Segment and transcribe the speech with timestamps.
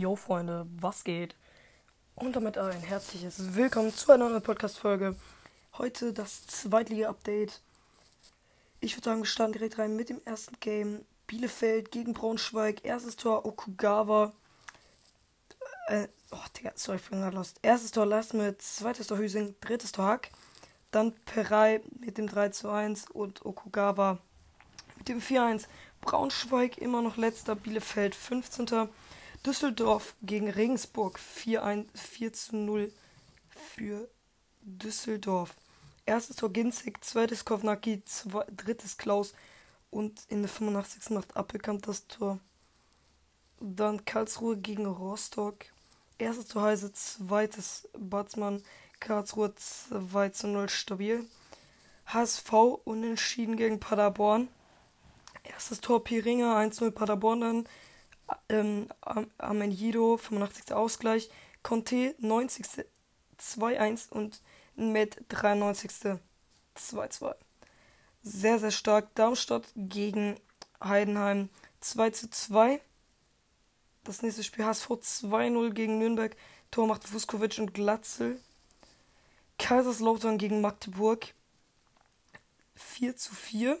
[0.00, 1.36] Yo Freunde, was geht?
[2.14, 5.14] Und damit ein herzliches Willkommen zu einer neuen Podcast-Folge.
[5.76, 7.60] Heute das Zweitliga-Update.
[8.80, 11.04] Ich würde sagen, wir starten direkt rein mit dem ersten Game.
[11.26, 12.82] Bielefeld gegen Braunschweig.
[12.82, 14.32] Erstes Tor Okugawa.
[15.88, 17.58] Äh, oh, Digga, sorry, ich bin gerade lost.
[17.60, 20.30] Erstes Tor mit zweites Tor Hüsing, drittes Tor Hack.
[20.92, 24.16] Dann Perei mit dem 3 zu 1 und Okugawa
[24.96, 25.66] mit dem 4-1.
[26.00, 28.88] Braunschweig immer noch letzter, Bielefeld 15.
[29.46, 32.92] Düsseldorf gegen Regensburg 4, 4 zu 0
[33.48, 34.06] für
[34.60, 35.54] Düsseldorf.
[36.04, 39.32] Erstes Tor Ginzig, zweites Kovnacki, zwei, drittes Klaus
[39.90, 41.10] und in der 85.
[41.10, 42.38] macht Appelkamp das Tor.
[43.60, 45.64] Dann Karlsruhe gegen Rostock.
[46.18, 48.62] Erstes Tor Heise, zweites Batzmann,
[49.00, 51.24] Karlsruhe 2 zu 0 stabil.
[52.04, 52.52] HSV
[52.84, 54.48] unentschieden gegen Paderborn.
[55.44, 57.68] Erstes Tor Piringer, 1-0 Paderborn dann.
[58.48, 58.88] Ähm,
[59.38, 60.72] Amenjido, 85.
[60.72, 61.30] Ausgleich.
[61.62, 62.86] Conte, 90.
[63.38, 64.42] 2-1 und
[64.76, 65.90] Med, 93.
[66.76, 67.34] 2-2.
[68.22, 69.14] Sehr, sehr stark.
[69.14, 70.38] Darmstadt gegen
[70.82, 71.48] Heidenheim
[71.80, 72.80] 2 2.
[74.04, 76.36] Das nächste Spiel HSV 2-0 gegen Nürnberg.
[76.70, 78.40] Tor macht Vuskovic und Glatzel.
[79.58, 81.34] Kaiserslautern gegen Magdeburg
[82.76, 83.78] 4 zu 4.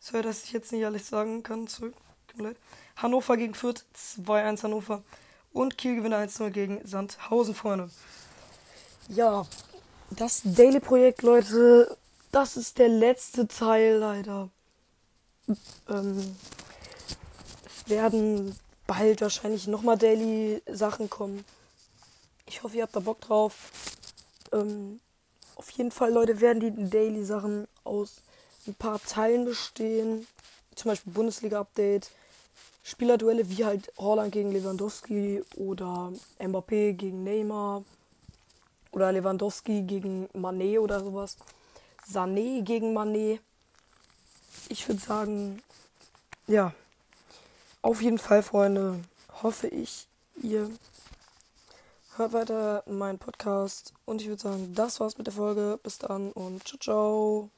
[0.00, 1.68] Sorry, dass ich jetzt nicht alles sagen kann.
[1.68, 1.94] Zurück.
[2.30, 2.56] Tut mir leid.
[2.96, 5.02] Hannover gegen Fürth 2-1 Hannover.
[5.52, 7.90] Und Kiel gewinnt 1-0 gegen Sandhausen, Freunde.
[9.08, 9.46] Ja,
[10.10, 11.96] das Daily-Projekt, Leute,
[12.30, 14.50] das ist der letzte Teil leider.
[15.88, 16.36] Ähm,
[17.66, 18.56] es werden
[18.86, 21.44] bald wahrscheinlich nochmal Daily-Sachen kommen.
[22.46, 23.70] Ich hoffe, ihr habt da Bock drauf.
[24.52, 25.00] Ähm,
[25.56, 28.22] auf jeden Fall, Leute, werden die Daily-Sachen aus
[28.68, 30.28] ein paar Teilen bestehen.
[30.80, 32.10] Zum Beispiel Bundesliga-Update,
[32.82, 37.84] Spielerduelle wie halt Holland gegen Lewandowski oder Mbappé gegen Neymar
[38.90, 41.36] oder Lewandowski gegen Manet oder sowas.
[42.10, 43.42] Sané gegen Manet.
[44.70, 45.62] Ich würde sagen,
[46.46, 46.72] ja,
[47.82, 49.00] auf jeden Fall, Freunde,
[49.42, 50.06] hoffe ich,
[50.42, 50.70] ihr
[52.16, 55.78] hört weiter meinen Podcast und ich würde sagen, das war's mit der Folge.
[55.82, 57.50] Bis dann und ciao, ciao.